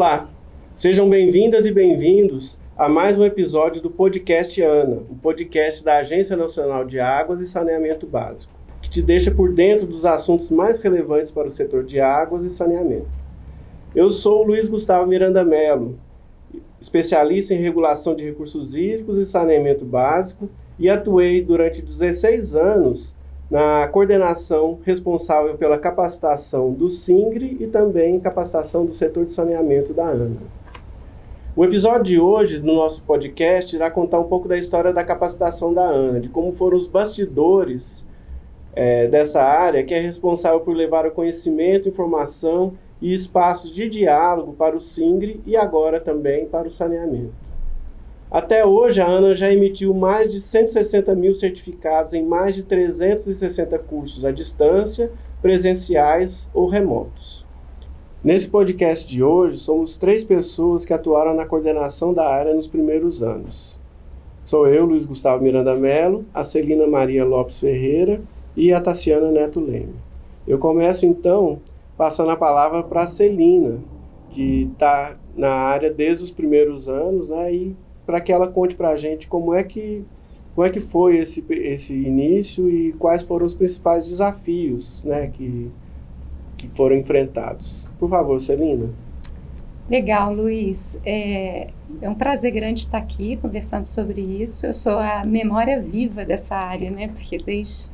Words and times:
Olá, 0.00 0.30
sejam 0.74 1.06
bem-vindas 1.10 1.66
e 1.66 1.72
bem-vindos 1.72 2.58
a 2.74 2.88
mais 2.88 3.18
um 3.18 3.22
episódio 3.22 3.82
do 3.82 3.90
podcast 3.90 4.62
ANA, 4.62 5.02
o 5.10 5.14
podcast 5.14 5.84
da 5.84 5.98
Agência 5.98 6.34
Nacional 6.38 6.86
de 6.86 6.98
Águas 6.98 7.38
e 7.42 7.46
Saneamento 7.46 8.06
Básico, 8.06 8.50
que 8.80 8.88
te 8.88 9.02
deixa 9.02 9.30
por 9.30 9.52
dentro 9.52 9.86
dos 9.86 10.06
assuntos 10.06 10.50
mais 10.50 10.80
relevantes 10.80 11.30
para 11.30 11.48
o 11.48 11.52
setor 11.52 11.84
de 11.84 12.00
águas 12.00 12.46
e 12.46 12.50
saneamento. 12.50 13.10
Eu 13.94 14.10
sou 14.10 14.40
o 14.40 14.46
Luiz 14.46 14.68
Gustavo 14.68 15.06
Miranda 15.06 15.44
Mello, 15.44 15.98
especialista 16.80 17.52
em 17.52 17.60
regulação 17.60 18.16
de 18.16 18.24
recursos 18.24 18.74
hídricos 18.74 19.18
e 19.18 19.26
saneamento 19.26 19.84
básico 19.84 20.48
e 20.78 20.88
atuei 20.88 21.42
durante 21.42 21.82
16 21.82 22.56
anos 22.56 23.14
na 23.50 23.88
coordenação 23.88 24.78
responsável 24.84 25.56
pela 25.56 25.76
capacitação 25.76 26.72
do 26.72 26.88
SINGRE 26.88 27.56
e 27.58 27.66
também 27.66 28.20
capacitação 28.20 28.86
do 28.86 28.94
setor 28.94 29.26
de 29.26 29.32
saneamento 29.32 29.92
da 29.92 30.06
ANA. 30.06 30.36
O 31.56 31.64
episódio 31.64 32.04
de 32.04 32.20
hoje 32.20 32.60
do 32.60 32.72
nosso 32.72 33.02
podcast 33.02 33.74
irá 33.74 33.90
contar 33.90 34.20
um 34.20 34.28
pouco 34.28 34.46
da 34.46 34.56
história 34.56 34.92
da 34.92 35.02
capacitação 35.02 35.74
da 35.74 35.82
ANA, 35.82 36.20
de 36.20 36.28
como 36.28 36.52
foram 36.52 36.78
os 36.78 36.86
bastidores 36.86 38.06
é, 38.72 39.08
dessa 39.08 39.42
área 39.42 39.82
que 39.82 39.92
é 39.92 39.98
responsável 39.98 40.60
por 40.60 40.76
levar 40.76 41.04
o 41.04 41.10
conhecimento, 41.10 41.88
informação 41.88 42.74
e 43.02 43.12
espaços 43.12 43.72
de 43.72 43.88
diálogo 43.88 44.52
para 44.52 44.76
o 44.76 44.80
SINGRE 44.80 45.40
e 45.44 45.56
agora 45.56 45.98
também 45.98 46.46
para 46.46 46.68
o 46.68 46.70
saneamento. 46.70 47.49
Até 48.30 48.64
hoje, 48.64 49.00
a 49.00 49.08
ANA 49.08 49.34
já 49.34 49.52
emitiu 49.52 49.92
mais 49.92 50.30
de 50.30 50.40
160 50.40 51.12
mil 51.16 51.34
certificados 51.34 52.12
em 52.12 52.24
mais 52.24 52.54
de 52.54 52.62
360 52.62 53.76
cursos 53.80 54.24
à 54.24 54.30
distância, 54.30 55.10
presenciais 55.42 56.48
ou 56.54 56.68
remotos. 56.68 57.44
Nesse 58.22 58.48
podcast 58.48 59.08
de 59.08 59.20
hoje, 59.20 59.58
somos 59.58 59.96
três 59.96 60.22
pessoas 60.22 60.84
que 60.84 60.92
atuaram 60.92 61.34
na 61.34 61.44
coordenação 61.44 62.14
da 62.14 62.24
área 62.24 62.54
nos 62.54 62.68
primeiros 62.68 63.20
anos. 63.20 63.80
Sou 64.44 64.68
eu, 64.68 64.84
Luiz 64.84 65.04
Gustavo 65.04 65.42
Miranda 65.42 65.74
Mello, 65.74 66.24
a 66.32 66.44
Celina 66.44 66.86
Maria 66.86 67.24
Lopes 67.24 67.58
Ferreira 67.58 68.20
e 68.56 68.72
a 68.72 68.80
Tassiana 68.80 69.32
Neto 69.32 69.58
Leme. 69.58 69.96
Eu 70.46 70.58
começo 70.58 71.04
então 71.04 71.58
passando 71.96 72.30
a 72.30 72.36
palavra 72.36 72.84
para 72.84 73.02
a 73.02 73.06
Celina, 73.08 73.78
que 74.30 74.70
está 74.72 75.16
na 75.36 75.50
área 75.50 75.92
desde 75.92 76.22
os 76.22 76.30
primeiros 76.30 76.88
anos, 76.88 77.28
né, 77.28 77.52
e 77.52 77.76
para 78.10 78.20
que 78.20 78.32
ela 78.32 78.48
conte 78.48 78.74
para 78.74 78.88
a 78.88 78.96
gente 78.96 79.28
como 79.28 79.54
é 79.54 79.62
que 79.62 80.04
como 80.52 80.66
é 80.66 80.70
que 80.70 80.80
foi 80.80 81.18
esse, 81.18 81.44
esse 81.48 81.94
início 81.94 82.68
e 82.68 82.92
quais 82.94 83.22
foram 83.22 83.46
os 83.46 83.54
principais 83.54 84.04
desafios 84.04 85.04
né, 85.04 85.28
que, 85.32 85.70
que 86.56 86.68
foram 86.70 86.96
enfrentados. 86.96 87.88
Por 88.00 88.10
favor, 88.10 88.40
Celina. 88.40 88.90
Legal, 89.88 90.34
Luiz. 90.34 91.00
É, 91.06 91.68
é, 92.02 92.10
um 92.10 92.16
prazer 92.16 92.50
grande 92.50 92.80
estar 92.80 92.98
aqui 92.98 93.36
conversando 93.36 93.84
sobre 93.84 94.20
isso. 94.20 94.66
Eu 94.66 94.74
sou 94.74 94.98
a 94.98 95.24
memória 95.24 95.80
viva 95.80 96.24
dessa 96.24 96.56
área, 96.56 96.90
né? 96.90 97.06
Porque 97.06 97.38
desde 97.38 97.92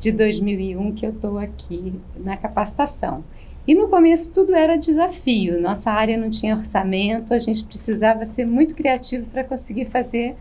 de 0.00 0.10
2001 0.12 0.94
que 0.94 1.06
eu 1.06 1.10
estou 1.10 1.38
aqui 1.38 1.92
na 2.16 2.38
capacitação. 2.38 3.22
E 3.66 3.74
no 3.74 3.88
começo 3.88 4.30
tudo 4.32 4.54
era 4.54 4.76
desafio. 4.76 5.60
Nossa 5.60 5.90
área 5.90 6.16
não 6.16 6.30
tinha 6.30 6.56
orçamento, 6.56 7.32
a 7.32 7.38
gente 7.38 7.64
precisava 7.64 8.26
ser 8.26 8.44
muito 8.44 8.74
criativo 8.74 9.26
para 9.26 9.44
conseguir 9.44 9.86
fazer 9.86 10.34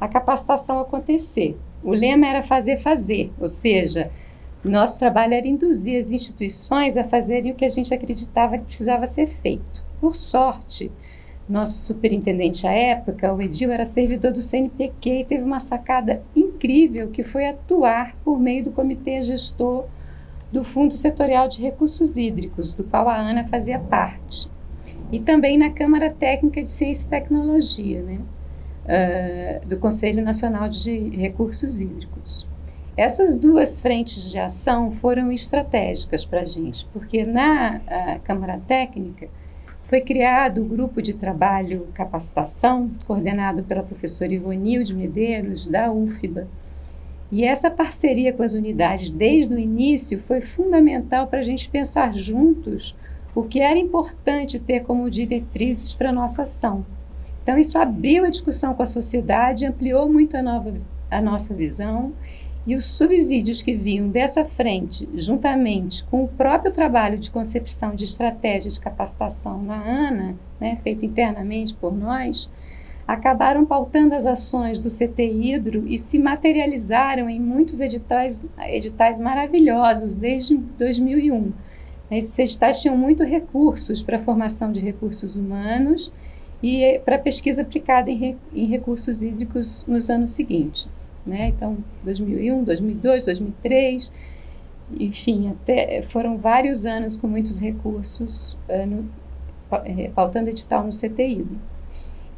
a 0.00 0.08
capacitação 0.08 0.78
acontecer. 0.78 1.56
O 1.84 1.92
lema 1.92 2.26
era 2.26 2.42
fazer 2.42 2.78
fazer, 2.78 3.30
ou 3.38 3.48
seja, 3.48 4.10
nosso 4.64 4.98
trabalho 4.98 5.34
era 5.34 5.46
induzir 5.46 5.98
as 5.98 6.10
instituições 6.10 6.96
a 6.96 7.04
fazerem 7.04 7.52
o 7.52 7.54
que 7.54 7.64
a 7.64 7.68
gente 7.68 7.92
acreditava 7.92 8.56
que 8.56 8.64
precisava 8.64 9.06
ser 9.06 9.26
feito. 9.26 9.84
Por 10.00 10.16
sorte, 10.16 10.90
nosso 11.48 11.84
superintendente 11.84 12.66
à 12.66 12.72
época, 12.72 13.34
o 13.34 13.42
Edil, 13.42 13.70
era 13.70 13.84
servidor 13.84 14.32
do 14.32 14.40
CNPq 14.40 15.20
e 15.20 15.24
teve 15.24 15.42
uma 15.42 15.60
sacada 15.60 16.22
incrível 16.34 17.10
que 17.10 17.22
foi 17.22 17.46
atuar 17.46 18.16
por 18.24 18.40
meio 18.40 18.64
do 18.64 18.72
comitê 18.72 19.22
gestor 19.22 19.84
do 20.52 20.62
Fundo 20.62 20.92
Setorial 20.92 21.48
de 21.48 21.62
Recursos 21.62 22.18
Hídricos, 22.18 22.74
do 22.74 22.84
qual 22.84 23.08
a 23.08 23.18
ANA 23.18 23.48
fazia 23.48 23.78
parte, 23.78 24.50
e 25.10 25.18
também 25.18 25.56
na 25.56 25.70
Câmara 25.70 26.10
Técnica 26.10 26.60
de 26.60 26.68
Ciência 26.68 27.06
e 27.06 27.10
Tecnologia, 27.10 28.02
né, 28.02 28.20
uh, 28.84 29.66
do 29.66 29.78
Conselho 29.78 30.22
Nacional 30.22 30.68
de 30.68 31.10
Recursos 31.16 31.80
Hídricos. 31.80 32.46
Essas 32.94 33.36
duas 33.36 33.80
frentes 33.80 34.28
de 34.28 34.38
ação 34.38 34.92
foram 34.92 35.32
estratégicas 35.32 36.26
para 36.26 36.42
a 36.42 36.44
gente, 36.44 36.86
porque 36.92 37.24
na 37.24 37.80
Câmara 38.22 38.60
Técnica 38.68 39.28
foi 39.92 40.02
criado 40.02 40.60
o 40.60 40.64
grupo 40.66 41.00
de 41.00 41.14
trabalho 41.14 41.88
capacitação, 41.94 42.90
coordenado 43.06 43.62
pela 43.62 43.82
professora 43.82 44.32
Ivonilde 44.32 44.94
Medeiros, 44.94 45.66
da 45.66 45.90
UFBA, 45.90 46.46
e 47.32 47.44
essa 47.44 47.70
parceria 47.70 48.30
com 48.30 48.42
as 48.42 48.52
unidades 48.52 49.10
desde 49.10 49.54
o 49.54 49.58
início 49.58 50.20
foi 50.20 50.42
fundamental 50.42 51.26
para 51.26 51.38
a 51.38 51.42
gente 51.42 51.70
pensar 51.70 52.12
juntos 52.12 52.94
o 53.34 53.42
que 53.42 53.58
era 53.58 53.78
importante 53.78 54.58
ter 54.58 54.80
como 54.80 55.10
diretrizes 55.10 55.94
para 55.94 56.10
a 56.10 56.12
nossa 56.12 56.42
ação. 56.42 56.84
Então, 57.42 57.56
isso 57.56 57.78
abriu 57.78 58.26
a 58.26 58.30
discussão 58.30 58.74
com 58.74 58.82
a 58.82 58.86
sociedade, 58.86 59.64
ampliou 59.64 60.12
muito 60.12 60.36
a, 60.36 60.42
nova, 60.42 60.74
a 61.10 61.22
nossa 61.22 61.54
visão 61.54 62.12
e 62.66 62.76
os 62.76 62.84
subsídios 62.84 63.62
que 63.62 63.74
vinham 63.74 64.08
dessa 64.08 64.44
frente, 64.44 65.08
juntamente 65.14 66.04
com 66.04 66.22
o 66.22 66.28
próprio 66.28 66.70
trabalho 66.70 67.18
de 67.18 67.30
concepção 67.30 67.94
de 67.94 68.04
estratégia 68.04 68.70
de 68.70 68.78
capacitação 68.78 69.62
na 69.62 69.82
ANA, 69.82 70.36
né, 70.60 70.76
feito 70.82 71.06
internamente 71.06 71.72
por 71.72 71.96
nós, 71.96 72.50
acabaram 73.12 73.66
pautando 73.66 74.14
as 74.14 74.24
ações 74.24 74.80
do 74.80 74.88
CT 74.88 75.22
Hidro 75.22 75.86
e 75.86 75.98
se 75.98 76.18
materializaram 76.18 77.28
em 77.28 77.38
muitos 77.38 77.80
editais, 77.80 78.42
editais 78.58 79.20
maravilhosos 79.20 80.16
desde 80.16 80.56
2001. 80.56 81.52
Esses 82.10 82.38
editais 82.38 82.80
tinham 82.80 82.96
muito 82.96 83.22
recursos 83.22 84.02
para 84.02 84.16
a 84.16 84.20
formação 84.20 84.72
de 84.72 84.80
recursos 84.80 85.36
humanos 85.36 86.10
e 86.62 87.00
para 87.04 87.18
pesquisa 87.18 87.60
aplicada 87.60 88.10
em, 88.10 88.38
em, 88.54 88.66
recursos 88.66 89.22
hídricos 89.22 89.84
nos 89.86 90.08
anos 90.08 90.30
seguintes. 90.30 91.12
Né? 91.26 91.48
Então, 91.48 91.78
2001, 92.04 92.64
2002, 92.64 93.24
2003, 93.26 94.12
enfim, 94.98 95.50
até 95.50 96.00
foram 96.02 96.38
vários 96.38 96.86
anos 96.86 97.18
com 97.18 97.26
muitos 97.26 97.60
recursos 97.60 98.56
uh, 98.68 98.86
no, 98.86 99.00
uh, 99.70 100.12
pautando 100.14 100.48
edital 100.48 100.84
no 100.84 100.90
CT 100.90 101.26
Hidro. 101.26 101.71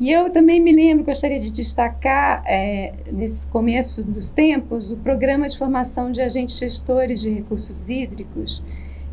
E 0.00 0.10
eu 0.10 0.28
também 0.30 0.60
me 0.60 0.72
lembro, 0.72 1.04
gostaria 1.04 1.38
de 1.38 1.50
destacar, 1.50 2.42
é, 2.46 2.94
nesse 3.12 3.46
começo 3.46 4.02
dos 4.02 4.30
tempos, 4.30 4.90
o 4.90 4.96
programa 4.96 5.48
de 5.48 5.56
formação 5.56 6.10
de 6.10 6.20
agentes 6.20 6.58
gestores 6.58 7.20
de 7.20 7.30
recursos 7.30 7.88
hídricos, 7.88 8.62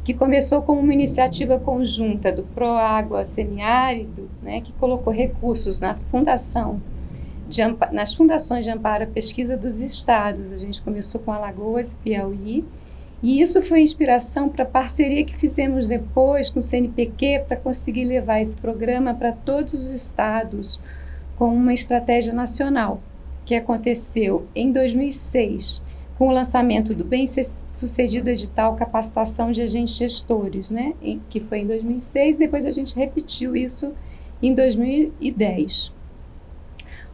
que 0.04 0.14
começou 0.14 0.64
como 0.64 0.82
uma 0.82 0.94
iniciativa 0.94 1.60
conjunta 1.60 2.32
do 2.32 2.44
Proágua 2.44 3.24
Semiárido, 3.24 4.28
né, 4.42 4.62
que 4.62 4.74
colocou 4.74 5.14
recursos 5.14 5.80
na 5.80 5.94
fundação 5.96 6.82
de, 7.48 7.62
nas 7.92 8.16
fundações 8.16 8.66
de 8.66 8.72
amparo 8.72 9.04
à 9.04 9.08
pesquisa 9.08 9.56
dos 9.56 9.82
estados. 9.82 10.52
A 10.52 10.58
gente 10.58 10.82
começou 10.82 11.22
com 11.22 11.32
Alagoas, 11.32 11.94
Piauí, 12.04 12.66
e 13.22 13.40
isso 13.40 13.62
foi 13.62 13.82
inspiração 13.82 14.50
para 14.50 14.64
a 14.64 14.68
parceria 14.68 15.24
que 15.24 15.38
fizemos 15.38 15.88
depois 15.88 16.50
com 16.50 16.60
o 16.60 16.64
CNPq 16.64 17.44
para 17.48 17.58
conseguir 17.58 18.06
levar 18.06 18.42
esse 18.42 18.58
programa 18.58 19.14
para 19.14 19.32
todos 19.32 19.74
os 19.74 19.92
estados 19.92 20.80
com 21.38 21.50
uma 21.50 21.74
estratégia 21.74 22.34
nacional, 22.34 23.02
que 23.46 23.54
aconteceu 23.54 24.48
em 24.56 24.72
2006, 24.72 25.84
com 26.18 26.28
o 26.28 26.32
lançamento 26.32 26.96
do 26.96 27.06
bem-sucedido 27.06 28.30
edital 28.30 28.76
Capacitação 28.76 29.52
de 29.52 29.62
Agentes 29.62 29.96
Gestores, 29.96 30.72
né, 30.72 30.94
que 31.30 31.40
foi 31.40 31.60
em 31.60 31.68
2006, 31.68 32.38
depois 32.38 32.66
a 32.66 32.72
gente 32.72 32.96
repetiu 32.96 33.56
isso 33.56 33.94
em 34.42 34.54
2010. 34.54 36.01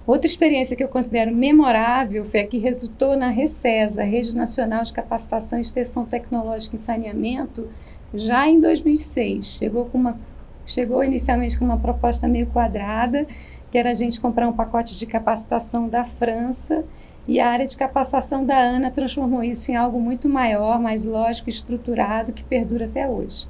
Outra 0.08 0.26
experiência 0.26 0.74
que 0.74 0.82
eu 0.82 0.88
considero 0.88 1.36
memorável 1.36 2.24
foi 2.32 2.40
a 2.40 2.48
que 2.48 2.58
resultou 2.58 3.18
na 3.18 3.30
RECESA, 3.30 4.06
Rede 4.06 4.34
Nacional 4.34 4.86
de 4.86 4.94
Capacitação 4.94 5.60
e 5.60 5.64
Extensão 5.64 6.06
Tecnológica 6.06 6.78
em 6.78 6.80
Saneamento, 6.80 7.68
já 8.14 8.48
em 8.48 8.58
2006. 8.62 9.46
Chegou, 9.58 9.84
com 9.84 9.98
uma, 9.98 10.18
chegou 10.66 11.04
inicialmente 11.04 11.60
com 11.60 11.66
uma 11.66 11.78
proposta 11.78 12.26
meio 12.26 12.48
quadrada, 12.48 13.28
que 13.70 13.78
era 13.78 13.92
a 13.92 13.94
gente 13.94 14.22
comprar 14.22 14.48
um 14.48 14.54
pacote 14.54 14.98
de 14.98 15.06
capacitação 15.06 15.90
da 15.90 16.06
França, 16.06 16.86
e 17.28 17.42
a 17.42 17.50
área 17.50 17.68
de 17.68 17.76
capacitação 17.76 18.46
da 18.46 18.58
ANA 18.58 18.90
transformou 18.90 19.44
isso 19.44 19.70
em 19.70 19.76
algo 19.76 20.00
muito 20.00 20.30
maior, 20.30 20.80
mais 20.80 21.04
lógico 21.04 21.50
estruturado, 21.50 22.32
que 22.32 22.46
perdura 22.46 22.86
até 22.86 23.06
hoje. 23.10 23.46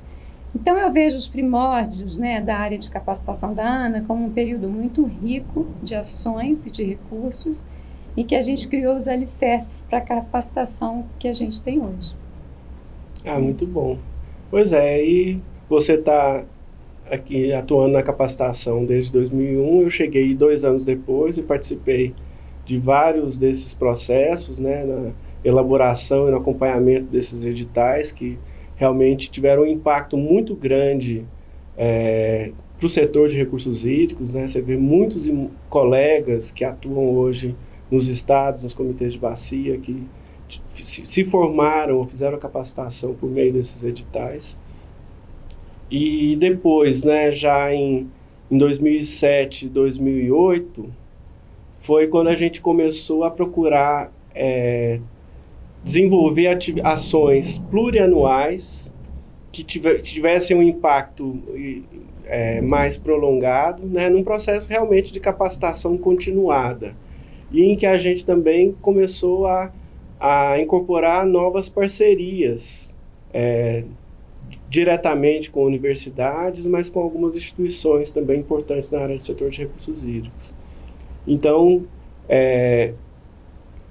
Então, 0.56 0.78
eu 0.78 0.92
vejo 0.92 1.16
os 1.16 1.28
primórdios 1.28 2.18
né, 2.18 2.42
da 2.42 2.58
área 2.58 2.78
de 2.78 2.90
capacitação 2.90 3.54
da 3.54 3.68
ANA 3.68 4.04
como 4.08 4.26
um 4.26 4.32
período 4.32 4.70
muito 4.70 5.06
rico 5.06 5.68
de 5.84 5.96
ações 5.96 6.66
e 6.66 6.72
de 6.72 6.84
recursos 6.84 7.64
em 8.16 8.26
que 8.26 8.36
a 8.36 8.42
gente 8.42 8.68
criou 8.68 8.96
os 8.96 9.08
alicerces 9.08 9.84
para 9.84 10.00
a 10.00 10.02
capacitação 10.02 11.06
que 11.20 11.28
a 11.28 11.34
gente 11.34 11.62
tem 11.62 11.80
hoje. 11.80 12.16
Ah, 13.24 13.40
muito 13.40 13.68
bom. 13.68 13.98
Pois 14.50 14.74
é, 14.74 15.04
e 15.04 15.40
você 15.70 15.94
está 15.94 16.44
aqui 17.12 17.54
atuando 17.54 17.94
na 17.94 18.02
capacitação 18.02 18.86
desde 18.86 19.12
2001. 19.12 19.82
Eu 19.82 19.90
cheguei 19.90 20.34
dois 20.34 20.64
anos 20.64 20.84
depois 20.84 21.38
e 21.38 21.44
participei 21.44 22.16
de 22.66 22.78
vários 22.78 23.38
desses 23.38 23.74
processos, 23.74 24.60
né, 24.60 24.84
na 24.84 25.12
elaboração 25.44 26.28
e 26.28 26.32
no 26.32 26.38
acompanhamento 26.38 27.06
desses 27.06 27.46
editais 27.46 28.12
que 28.12 28.38
realmente 28.78 29.30
tiveram 29.30 29.64
um 29.64 29.68
impacto 29.68 30.16
muito 30.16 30.56
grande 30.56 31.26
é, 31.76 32.52
para 32.78 32.86
o 32.86 32.90
setor 32.90 33.28
de 33.28 33.38
recursos 33.38 33.86
hídricos. 33.86 34.34
Né? 34.34 34.48
Você 34.48 34.62
vê 34.62 34.78
muitos 34.78 35.30
colegas 35.70 36.52
que 36.52 36.64
atuam 36.64 37.10
hoje 37.16 37.56
nos 37.92 38.08
estados, 38.08 38.64
nos 38.64 38.74
comitês 38.74 39.14
de 39.14 39.20
bacia, 39.20 39.78
que 39.78 40.02
se 40.74 41.26
formaram 41.26 41.98
ou 41.98 42.06
fizeram 42.06 42.38
capacitação 42.38 43.14
por 43.14 43.30
meio 43.30 43.52
desses 43.52 43.84
editais. 43.84 44.58
E 45.90 46.36
depois, 46.36 47.04
né, 47.04 47.32
já 47.32 47.74
em, 47.74 48.10
em 48.52 48.58
2007, 48.58 49.68
2008, 49.70 50.90
foi 51.80 52.08
quando 52.08 52.28
a 52.28 52.36
gente 52.36 52.62
começou 52.62 53.24
a 53.24 53.32
procurar 53.32 54.12
é, 54.36 55.00
desenvolver 55.88 56.50
ações 56.84 57.60
plurianuais 57.72 58.94
que, 59.54 59.64
tivessem 59.64 60.56
um 60.58 60.62
impacto 60.62 61.40
é, 62.26 62.60
mais 62.60 62.98
prolongado, 62.98 63.86
né, 63.86 64.10
num 64.10 64.22
processo 64.22 64.68
realmente 64.68 65.14
de 65.14 65.20
capacitação 65.22 65.98
continuada. 65.98 66.94
E 67.50 67.64
em 67.64 67.78
que 67.78 67.86
a 67.86 67.98
gente 67.98 68.26
também 68.26 68.76
começou 68.82 69.48
a, 69.48 69.72
a 70.20 70.60
incorporar 70.60 71.26
novas 71.26 71.70
parcerias, 71.70 72.94
é, 73.34 73.86
diretamente 74.70 75.50
com 75.50 75.64
universidades, 75.64 76.66
mas 76.66 76.90
com 76.90 77.00
algumas 77.00 77.34
instituições 77.34 78.12
também 78.12 78.42
importantes 78.42 78.92
na 78.92 79.00
área 79.00 79.16
do 79.16 79.24
setor 79.24 79.50
de 79.50 79.62
recursos 79.62 80.04
hídricos. 80.04 80.54
Então, 81.26 81.86
é, 82.28 82.94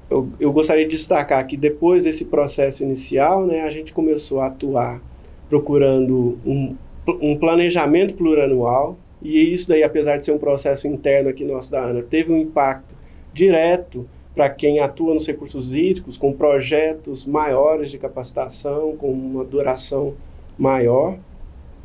eu, 0.08 0.28
eu, 0.38 0.52
gostaria 0.52 0.84
de 0.84 0.90
destacar 0.90 1.44
que 1.46 1.56
depois 1.56 2.04
desse 2.04 2.24
processo 2.24 2.82
inicial, 2.82 3.44
né, 3.46 3.62
a 3.62 3.70
gente 3.70 3.92
começou 3.92 4.40
a 4.40 4.46
atuar 4.46 5.02
procurando 5.48 6.38
um, 6.44 6.76
um 7.20 7.36
planejamento 7.36 8.14
plurianual, 8.14 8.96
e 9.22 9.52
isso 9.52 9.68
daí, 9.68 9.82
apesar 9.82 10.18
de 10.18 10.24
ser 10.24 10.32
um 10.32 10.38
processo 10.38 10.86
interno 10.86 11.28
aqui 11.28 11.44
nosso 11.44 11.70
da 11.70 11.82
ANA, 11.82 12.02
teve 12.02 12.32
um 12.32 12.36
impacto 12.36 12.94
direto 13.32 14.08
para 14.34 14.50
quem 14.50 14.80
atua 14.80 15.14
nos 15.14 15.26
recursos 15.26 15.74
hídricos, 15.74 16.18
com 16.18 16.32
projetos 16.32 17.24
maiores 17.24 17.90
de 17.90 17.98
capacitação, 17.98 18.94
com 18.96 19.10
uma 19.10 19.44
duração 19.44 20.14
maior. 20.58 21.16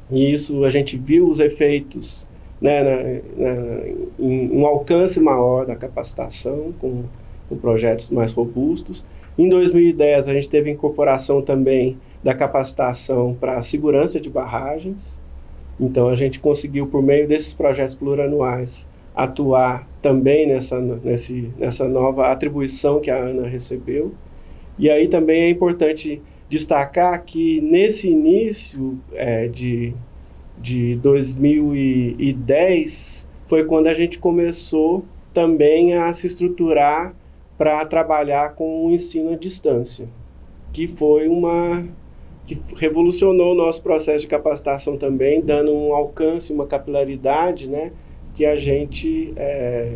E 0.10 0.34
isso 0.34 0.66
a 0.66 0.70
gente 0.70 0.98
viu 0.98 1.30
os 1.30 1.40
efeitos 1.40 2.28
né, 2.60 2.84
na, 2.84 3.46
na, 3.46 3.88
em 4.20 4.52
um 4.52 4.66
alcance 4.66 5.20
maior 5.20 5.66
da 5.66 5.76
capacitação, 5.76 6.74
com, 6.80 7.06
com 7.52 7.58
projetos 7.58 8.10
mais 8.10 8.32
robustos. 8.32 9.06
Em 9.38 9.50
2010, 9.50 10.30
a 10.30 10.34
gente 10.34 10.50
teve 10.50 10.72
incorporação 10.72 11.42
também 11.42 11.98
da 12.24 12.34
capacitação 12.34 13.36
para 13.38 13.58
a 13.58 13.62
segurança 13.62 14.22
de 14.22 14.30
barragens. 14.30 15.20
Então, 15.78 16.08
a 16.08 16.16
gente 16.16 16.40
conseguiu, 16.40 16.88
por 16.88 17.04
meio 17.04 17.28
desses 17.28 17.54
projetos 17.54 17.94
plurianuais, 17.94 18.88
atuar 19.14 19.86
também 20.02 20.48
nessa, 20.48 20.80
nesse, 20.80 21.52
nessa 21.58 21.90
nova 21.90 22.32
atribuição 22.32 23.02
que 23.02 23.12
a 23.12 23.22
ANA 23.22 23.46
recebeu. 23.48 24.14
E 24.80 24.90
aí 24.90 25.10
também 25.10 25.42
é 25.42 25.50
importante 25.50 26.22
destacar 26.48 27.22
que 27.26 27.60
nesse 27.60 28.10
início 28.10 28.98
é, 29.14 29.50
de, 29.50 29.94
de 30.58 30.96
2010 30.98 33.28
foi 33.48 33.66
quando 33.66 33.88
a 33.88 33.94
gente 33.94 34.18
começou 34.18 35.04
também 35.34 35.96
a 35.96 36.14
se 36.14 36.28
estruturar 36.28 37.14
para 37.62 37.86
trabalhar 37.86 38.56
com 38.56 38.88
o 38.88 38.92
ensino 38.92 39.34
à 39.34 39.36
distância, 39.36 40.08
que 40.74 40.88
foi 40.88 41.28
uma 41.28 41.86
que 42.44 42.60
revolucionou 42.76 43.52
o 43.52 43.56
nosso 43.56 43.84
processo 43.84 44.22
de 44.22 44.28
capacitação 44.28 44.98
também, 44.98 45.42
dando 45.42 45.72
um 45.72 45.94
alcance, 45.94 46.52
uma 46.52 46.66
capilaridade, 46.66 47.68
né, 47.68 47.92
que 48.34 48.48
a 48.48 48.56
gente 48.56 49.32
é, 49.38 49.96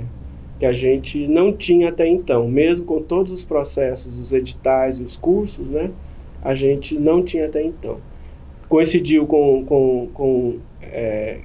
que 0.59 0.65
a 0.67 0.71
gente 0.71 1.27
não 1.27 1.51
tinha 1.51 1.89
até 1.89 2.07
então, 2.07 2.47
mesmo 2.47 2.85
com 2.85 3.01
todos 3.01 3.31
os 3.31 3.43
processos, 3.43 4.19
os 4.19 4.31
editais 4.31 4.99
e 4.99 5.03
os 5.03 5.17
cursos, 5.17 5.67
né, 5.67 5.89
a 6.43 6.53
gente 6.53 6.99
não 6.99 7.23
tinha 7.23 7.47
até 7.47 7.63
então. 7.63 7.97
Coincidiu 8.69 9.25
com, 9.25 9.65
com, 9.65 10.07
com, 10.13 10.59
é, 10.83 11.39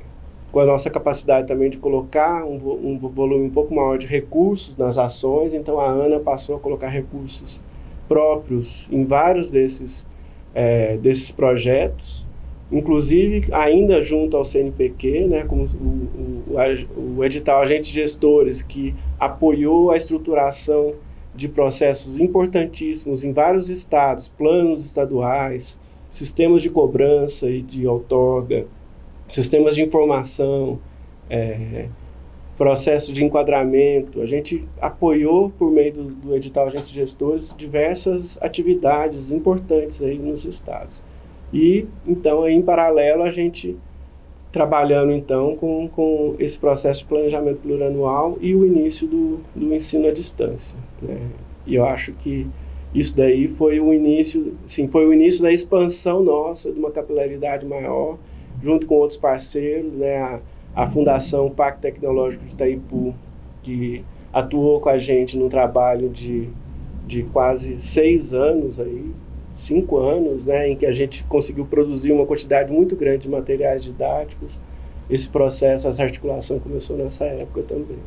com 0.53 0.61
a 0.61 0.67
nossa 0.67 0.91
capacidade 0.91 1.47
também 1.47 1.71
de 1.71 1.79
colocar 1.79 2.45
um, 2.45 2.57
um 2.57 2.99
volume 2.99 3.45
um 3.45 3.51
pouco 3.51 3.75
maior 3.75 3.97
de 3.97 4.07
recursos 4.07 4.77
nas 4.77 4.99
ações, 4.99 5.55
então 5.55 5.79
a 5.79 5.89
ANA 5.89 6.19
passou 6.19 6.57
a 6.57 6.61
colocar 6.61 6.89
recursos 6.89 7.63
próprios 8.09 8.89
em 8.91 9.05
vários 9.05 9.51
desses 9.51 10.07
é, 10.53 10.97
desses 10.97 11.31
projetos, 11.31 12.27
inclusive 12.73 13.53
ainda 13.53 14.03
junto 14.03 14.37
ao 14.37 14.45
CNPq, 14.45 15.27
né, 15.29 15.45
como 15.45 15.65
o, 15.65 16.55
o, 16.55 17.19
o 17.19 17.25
edital 17.25 17.63
Agentes 17.63 17.91
Gestores, 17.91 18.63
que 18.63 18.95
apoiou 19.19 19.91
a 19.91 19.97
estruturação 19.97 20.95
de 21.35 21.49
processos 21.49 22.19
importantíssimos 22.19 23.25
em 23.25 23.33
vários 23.33 23.71
estados, 23.71 24.29
planos 24.29 24.85
estaduais, 24.85 25.79
sistemas 26.11 26.63
de 26.63 26.71
cobrança 26.71 27.49
e 27.49 27.63
de 27.63 27.87
outorga, 27.87 28.67
sistemas 29.31 29.75
de 29.75 29.83
informação, 29.83 30.79
é, 31.29 31.87
processo 32.59 33.13
de 33.13 33.25
enquadramento. 33.25 34.21
A 34.21 34.27
gente 34.27 34.69
apoiou, 34.81 35.51
por 35.51 35.71
meio 35.71 35.93
do, 35.93 36.05
do 36.05 36.37
edital 36.37 36.67
Agentes 36.67 36.91
Gestores, 36.91 37.55
diversas 37.57 38.39
atividades 38.43 39.33
importantes 39.33 40.03
aí 40.03 40.19
nos 40.19 40.45
estados. 40.45 41.03
E, 41.53 41.87
então, 42.07 42.45
aí, 42.45 42.55
em 42.55 42.63
paralelo, 42.63 43.23
a 43.23 43.31
gente 43.31 43.77
trabalhando, 44.53 45.13
então, 45.13 45.57
com, 45.57 45.89
com 45.89 46.35
esse 46.39 46.59
processo 46.59 47.01
de 47.01 47.07
planejamento 47.07 47.61
plurianual 47.61 48.37
e 48.41 48.55
o 48.55 48.67
início 48.67 49.07
do, 49.07 49.41
do 49.55 49.73
ensino 49.75 50.09
à 50.09 50.13
distância. 50.13 50.79
Né? 51.01 51.17
E 51.67 51.77
eu 51.77 51.85
acho 51.85 52.13
que 52.13 52.47
isso 52.93 53.17
daí 53.17 53.47
foi 53.47 53.79
o 53.81 53.95
início, 53.95 54.55
sim, 54.67 54.89
foi 54.89 55.07
o 55.07 55.13
início 55.13 55.43
da 55.43 55.53
expansão 55.53 56.23
nossa, 56.23 56.73
de 56.73 56.79
uma 56.79 56.91
capilaridade 56.91 57.65
maior, 57.65 58.19
junto 58.63 58.87
com 58.87 58.97
outros 58.97 59.19
parceiros, 59.19 59.93
né? 59.95 60.19
A, 60.19 60.41
a 60.75 60.87
Fundação 60.87 61.51
Pacto 61.51 61.83
Tecnológico 61.83 62.45
de 62.45 62.55
Itaipu, 62.55 63.15
que 63.63 64.05
atuou 64.33 64.81
com 64.81 64.89
a 64.89 64.99
gente 64.99 65.37
no 65.37 65.49
trabalho 65.49 66.09
de, 66.09 66.49
de 67.07 67.25
quase 67.25 67.81
seis 67.81 68.33
anos 68.33 68.79
aí, 68.79 69.13
cinco 69.51 69.99
anos, 69.99 70.47
né, 70.47 70.69
em 70.69 70.77
que 70.77 70.87
a 70.87 70.93
gente 70.93 71.25
conseguiu 71.25 71.67
produzir 71.67 72.13
uma 72.13 72.25
quantidade 72.25 72.73
muito 72.73 72.95
grande 72.95 73.23
de 73.23 73.29
materiais 73.29 73.83
didáticos. 73.83 74.61
Esse 75.09 75.29
processo, 75.29 75.89
essa 75.89 76.03
articulação 76.05 76.61
começou 76.61 76.97
nessa 76.97 77.25
época 77.25 77.63
também. 77.63 77.99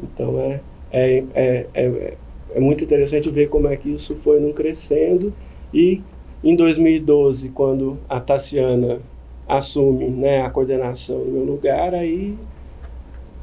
Então 0.00 0.38
é, 0.38 0.60
é, 0.92 1.24
é, 1.34 1.66
é, 1.74 2.14
é 2.54 2.60
muito 2.60 2.84
interessante 2.84 3.28
ver 3.28 3.48
como 3.48 3.66
é 3.66 3.76
que 3.76 3.92
isso 3.92 4.14
foi 4.16 4.38
num 4.38 4.52
crescendo 4.52 5.34
e 5.74 6.00
em 6.44 6.56
2012, 6.56 7.50
quando 7.50 7.98
a 8.08 8.20
Tassiana 8.20 9.00
assume 9.48 10.08
né, 10.08 10.42
a 10.42 10.50
coordenação 10.50 11.18
no 11.18 11.32
meu 11.32 11.44
lugar, 11.44 11.94
aí 11.94 12.36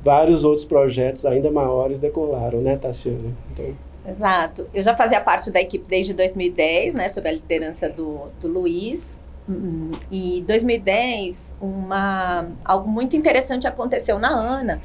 vários 0.04 0.44
outros 0.44 0.66
projetos 0.66 1.26
ainda 1.26 1.52
maiores 1.52 2.00
decolaram, 2.00 2.62
né, 2.62 2.78
Tassiana? 2.78 3.36
Então... 3.52 3.76
Exato. 4.08 4.68
Eu 4.74 4.82
já 4.82 4.96
fazia 4.96 5.22
parte 5.22 5.52
da 5.52 5.62
equipe 5.62 5.86
desde 5.88 6.14
2010, 6.14 6.94
né, 6.94 7.10
sob 7.10 7.28
a 7.28 7.32
liderança 7.32 7.90
do, 7.90 8.28
do 8.40 8.48
Luiz. 8.48 9.20
Uhum. 9.48 9.92
E 10.12 10.44
2010, 10.48 11.58
uma, 11.60 12.48
algo 12.64 12.88
muito 12.88 13.16
interessante 13.16 13.68
aconteceu 13.68 14.20
na 14.20 14.30
ANA, 14.30 14.80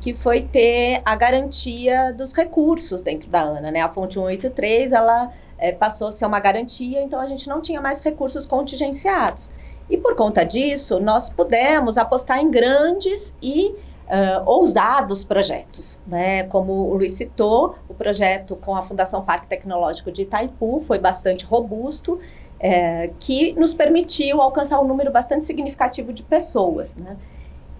que 0.00 0.12
foi 0.12 0.42
ter 0.42 1.00
a 1.04 1.14
garantia 1.16 2.12
dos 2.12 2.32
recursos 2.32 3.00
dentro 3.00 3.28
da 3.30 3.42
ANA, 3.42 3.70
né? 3.70 3.80
A 3.80 3.88
fonte 3.88 4.14
183, 4.14 4.92
ela 4.92 5.32
é, 5.56 5.72
passou 5.72 6.08
a 6.08 6.12
ser 6.12 6.26
uma 6.26 6.40
garantia, 6.40 7.00
então 7.00 7.20
a 7.20 7.26
gente 7.26 7.48
não 7.48 7.62
tinha 7.62 7.80
mais 7.80 8.00
recursos 8.00 8.44
contingenciados. 8.44 9.50
E 9.90 9.96
por 9.96 10.14
conta 10.14 10.44
disso, 10.44 11.00
nós 11.00 11.30
pudemos 11.30 11.96
apostar 11.96 12.38
em 12.38 12.50
grandes 12.50 13.34
e 13.42 13.74
uh, 14.08 14.42
ousados 14.44 15.24
projetos. 15.24 16.00
Né? 16.06 16.44
Como 16.44 16.72
o 16.72 16.94
Luiz 16.94 17.14
citou, 17.14 17.76
o 17.88 17.94
projeto 17.94 18.56
com 18.56 18.74
a 18.74 18.82
Fundação 18.82 19.22
Parque 19.22 19.46
Tecnológico 19.46 20.10
de 20.10 20.22
Itaipu 20.22 20.82
foi 20.86 20.98
bastante 20.98 21.44
robusto, 21.44 22.18
é, 22.60 23.10
que 23.20 23.52
nos 23.52 23.72
permitiu 23.72 24.42
alcançar 24.42 24.80
um 24.80 24.86
número 24.86 25.12
bastante 25.12 25.46
significativo 25.46 26.12
de 26.12 26.22
pessoas. 26.22 26.94
Né? 26.96 27.16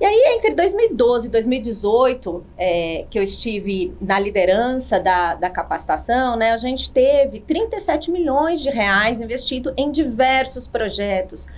E 0.00 0.04
aí, 0.04 0.36
entre 0.36 0.54
2012 0.54 1.26
e 1.26 1.30
2018, 1.30 2.44
é, 2.56 3.04
que 3.10 3.18
eu 3.18 3.22
estive 3.24 3.92
na 4.00 4.16
liderança 4.20 5.00
da, 5.00 5.34
da 5.34 5.50
capacitação, 5.50 6.36
né, 6.36 6.52
a 6.52 6.56
gente 6.56 6.88
teve 6.88 7.40
37 7.40 8.08
milhões 8.12 8.60
de 8.60 8.70
reais 8.70 9.20
investido 9.20 9.74
em 9.76 9.90
diversos 9.90 10.68
projetos, 10.68 11.48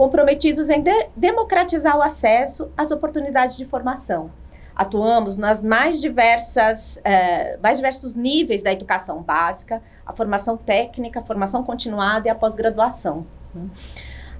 comprometidos 0.00 0.70
em 0.70 0.80
de 0.80 1.08
democratizar 1.14 1.94
o 1.94 2.00
acesso 2.00 2.70
às 2.74 2.90
oportunidades 2.90 3.54
de 3.54 3.66
formação. 3.66 4.30
Atuamos 4.74 5.36
nas 5.36 5.62
mais 5.62 6.00
diversas, 6.00 6.98
eh, 7.04 7.58
mais 7.62 7.76
diversos 7.76 8.14
níveis 8.14 8.62
da 8.62 8.72
educação 8.72 9.20
básica, 9.20 9.82
a 10.06 10.14
formação 10.14 10.56
técnica, 10.56 11.20
a 11.20 11.22
formação 11.22 11.62
continuada 11.62 12.28
e 12.28 12.30
a 12.30 12.34
pós-graduação. 12.34 13.26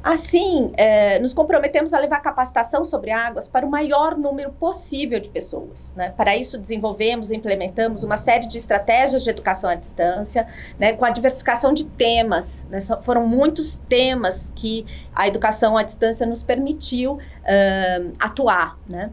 Assim, 0.03 0.73
eh, 0.79 1.19
nos 1.19 1.35
comprometemos 1.35 1.93
a 1.93 1.99
levar 1.99 2.21
capacitação 2.21 2.87
sobre 2.87 3.11
águas 3.11 3.47
para 3.47 3.67
o 3.67 3.71
maior 3.71 4.17
número 4.17 4.51
possível 4.53 5.21
de 5.21 5.29
pessoas. 5.29 5.93
Né? 5.95 6.11
Para 6.17 6.35
isso, 6.35 6.57
desenvolvemos 6.57 7.31
e 7.31 7.37
implementamos 7.37 8.03
uma 8.03 8.17
série 8.17 8.47
de 8.47 8.57
estratégias 8.57 9.23
de 9.23 9.29
educação 9.29 9.69
à 9.69 9.75
distância, 9.75 10.49
né, 10.79 10.95
com 10.95 11.05
a 11.05 11.11
diversificação 11.11 11.75
de 11.75 11.85
temas. 11.85 12.67
Né? 12.71 12.81
Foram 13.03 13.27
muitos 13.27 13.77
temas 13.77 14.51
que 14.57 14.87
a 15.15 15.29
educação 15.29 15.77
à 15.77 15.83
distância 15.83 16.27
nos 16.27 16.43
permitiu 16.43 17.15
uh, 17.15 18.13
atuar. 18.19 18.79
Né? 18.89 19.11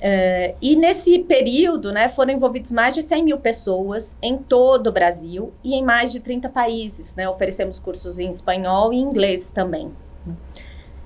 Uh, 0.00 0.56
e 0.60 0.76
nesse 0.76 1.18
período, 1.20 1.92
né, 1.92 2.10
foram 2.10 2.34
envolvidos 2.34 2.70
mais 2.70 2.92
de 2.92 3.02
100 3.02 3.24
mil 3.24 3.38
pessoas 3.38 4.18
em 4.20 4.36
todo 4.36 4.88
o 4.88 4.92
Brasil 4.92 5.54
e 5.64 5.74
em 5.74 5.82
mais 5.82 6.12
de 6.12 6.20
30 6.20 6.50
países. 6.50 7.14
Né? 7.14 7.26
Oferecemos 7.26 7.78
cursos 7.78 8.18
em 8.18 8.28
espanhol 8.28 8.92
e 8.92 8.98
inglês 8.98 9.48
também. 9.48 9.90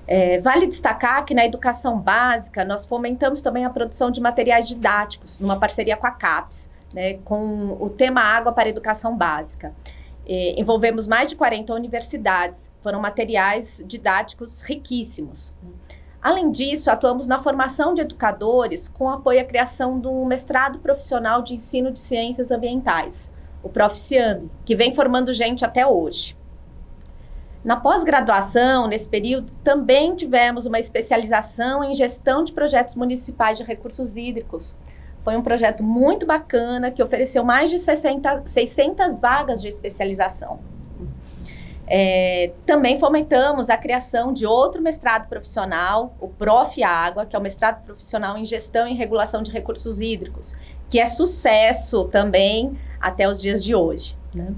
É, 0.07 0.39
vale 0.39 0.67
destacar 0.67 1.25
que 1.25 1.33
na 1.33 1.45
educação 1.45 1.99
básica 1.99 2.63
nós 2.63 2.85
fomentamos 2.85 3.41
também 3.41 3.65
a 3.65 3.69
produção 3.69 4.11
de 4.11 4.21
materiais 4.21 4.67
didáticos, 4.67 5.39
numa 5.39 5.59
parceria 5.59 5.97
com 5.97 6.05
a 6.05 6.11
CAPES, 6.11 6.69
né, 6.93 7.15
com 7.25 7.75
o 7.79 7.89
tema 7.89 8.21
Água 8.21 8.51
para 8.51 8.69
Educação 8.69 9.17
Básica. 9.17 9.73
É, 10.27 10.59
envolvemos 10.59 11.07
mais 11.07 11.29
de 11.29 11.35
40 11.35 11.73
universidades, 11.73 12.71
foram 12.81 12.99
materiais 12.99 13.83
didáticos 13.85 14.61
riquíssimos. 14.61 15.55
Além 16.21 16.51
disso, 16.51 16.89
atuamos 16.89 17.27
na 17.27 17.37
formação 17.37 17.93
de 17.93 18.01
educadores 18.01 18.87
com 18.87 19.09
apoio 19.09 19.41
à 19.41 19.43
criação 19.43 19.99
do 19.99 20.25
mestrado 20.25 20.79
profissional 20.79 21.43
de 21.43 21.53
ensino 21.53 21.91
de 21.91 21.99
ciências 21.99 22.49
ambientais, 22.49 23.31
o 23.61 23.69
Proficiame, 23.69 24.49
que 24.63 24.75
vem 24.75 24.93
formando 24.93 25.33
gente 25.33 25.63
até 25.63 25.85
hoje. 25.85 26.35
Na 27.65 27.75
pós-graduação, 27.75 28.87
nesse 28.87 29.07
período, 29.07 29.51
também 29.63 30.15
tivemos 30.15 30.67
uma 30.67 30.77
especialização 30.77 31.83
em 31.83 31.95
gestão 31.95 32.43
de 32.43 32.53
projetos 32.53 32.93
municipais 32.93 33.57
de 33.57 33.63
recursos 33.63 34.15
hídricos. 34.15 34.75
Foi 35.23 35.35
um 35.35 35.41
projeto 35.41 35.81
muito 35.81 36.27
bacana 36.27 36.91
que 36.91 37.01
ofereceu 37.01 37.43
mais 37.43 37.71
de 37.71 37.79
60, 37.79 38.43
600 38.45 39.19
vagas 39.19 39.63
de 39.63 39.67
especialização. 39.67 40.59
É, 41.87 42.51
também 42.67 42.99
fomentamos 42.99 43.71
a 43.71 43.77
criação 43.77 44.31
de 44.31 44.45
outro 44.45 44.79
mestrado 44.79 45.27
profissional, 45.27 46.15
o 46.21 46.27
Prof. 46.27 46.83
Água, 46.83 47.25
que 47.25 47.35
é 47.35 47.39
o 47.39 47.41
mestrado 47.41 47.83
profissional 47.83 48.37
em 48.37 48.45
gestão 48.45 48.87
e 48.87 48.93
regulação 48.93 49.41
de 49.41 49.49
recursos 49.49 50.01
hídricos, 50.01 50.53
que 50.87 50.99
é 50.99 51.05
sucesso 51.07 52.05
também 52.05 52.77
até 53.01 53.27
os 53.27 53.41
dias 53.41 53.63
de 53.63 53.73
hoje. 53.73 54.15
Né? 54.31 54.53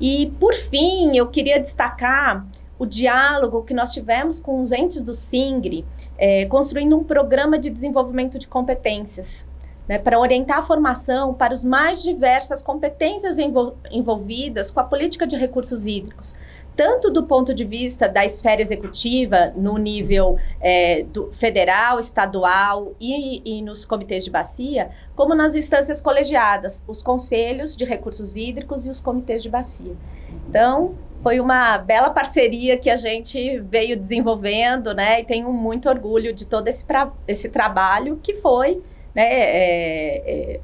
E, 0.00 0.32
por 0.38 0.54
fim, 0.54 1.16
eu 1.16 1.26
queria 1.28 1.60
destacar 1.60 2.46
o 2.78 2.86
diálogo 2.86 3.64
que 3.64 3.74
nós 3.74 3.92
tivemos 3.92 4.38
com 4.38 4.60
os 4.60 4.70
entes 4.70 5.02
do 5.02 5.12
SINGRE, 5.12 5.84
é, 6.16 6.46
construindo 6.46 6.96
um 6.96 7.02
programa 7.02 7.58
de 7.58 7.68
desenvolvimento 7.68 8.38
de 8.38 8.46
competências, 8.46 9.46
né, 9.88 9.98
para 9.98 10.20
orientar 10.20 10.58
a 10.58 10.62
formação 10.62 11.34
para 11.34 11.54
as 11.54 11.64
mais 11.64 12.02
diversas 12.02 12.62
competências 12.62 13.38
envol 13.38 13.76
envolvidas 13.90 14.70
com 14.70 14.80
a 14.80 14.84
política 14.84 15.26
de 15.26 15.36
recursos 15.36 15.86
hídricos, 15.86 16.36
tanto 16.78 17.10
do 17.10 17.24
ponto 17.24 17.52
de 17.52 17.64
vista 17.64 18.08
da 18.08 18.24
esfera 18.24 18.62
executiva, 18.62 19.52
no 19.56 19.76
nível 19.78 20.38
é, 20.60 21.02
do 21.02 21.32
federal, 21.32 21.98
estadual 21.98 22.94
e, 23.00 23.42
e, 23.44 23.60
nos 23.62 23.84
comitês 23.84 24.22
de 24.22 24.30
bacia, 24.30 24.88
como 25.16 25.34
nas 25.34 25.56
instâncias 25.56 26.00
colegiadas, 26.00 26.84
os 26.86 27.02
conselhos 27.02 27.74
de 27.74 27.84
recursos 27.84 28.36
hídricos 28.36 28.86
e 28.86 28.90
os 28.90 29.00
comitês 29.00 29.42
de 29.42 29.48
bacia. 29.48 29.96
Então, 30.48 30.94
foi 31.20 31.40
uma 31.40 31.78
bela 31.78 32.10
parceria 32.10 32.78
que 32.78 32.88
a 32.88 32.94
gente 32.94 33.58
veio 33.58 33.96
desenvolvendo, 33.96 34.94
né? 34.94 35.18
E 35.18 35.24
tenho 35.24 35.52
muito 35.52 35.88
orgulho 35.88 36.32
de 36.32 36.46
todo 36.46 36.68
esse, 36.68 36.84
pra, 36.84 37.10
esse 37.26 37.48
trabalho 37.48 38.20
que 38.22 38.34
foi 38.34 38.80
né, 39.12 39.26
é, 39.28 40.54
é, 40.54 40.60